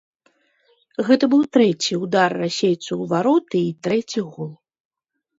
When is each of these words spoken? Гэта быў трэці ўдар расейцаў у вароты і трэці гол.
Гэта 1.09 1.27
быў 1.33 1.43
трэці 1.57 1.97
ўдар 2.03 2.29
расейцаў 2.43 2.97
у 3.05 3.07
вароты 3.11 3.61
і 3.65 3.69
трэці 3.89 4.19
гол. 4.31 4.49